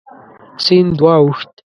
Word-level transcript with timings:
سیند 0.63 0.97
واوښت. 1.05 1.53